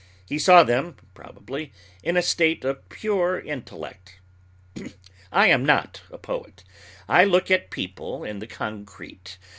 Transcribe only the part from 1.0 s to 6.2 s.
probably, in a state of pure intellect. I am not a